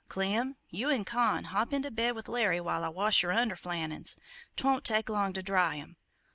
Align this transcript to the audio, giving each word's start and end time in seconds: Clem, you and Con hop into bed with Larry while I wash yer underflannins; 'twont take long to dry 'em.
Clem, 0.09 0.55
you 0.71 0.89
and 0.89 1.05
Con 1.05 1.43
hop 1.43 1.71
into 1.71 1.91
bed 1.91 2.15
with 2.15 2.27
Larry 2.27 2.59
while 2.59 2.83
I 2.83 2.87
wash 2.89 3.21
yer 3.21 3.29
underflannins; 3.29 4.15
'twont 4.57 4.83
take 4.83 5.09
long 5.09 5.31
to 5.33 5.43
dry 5.43 5.75
'em. 5.77 5.95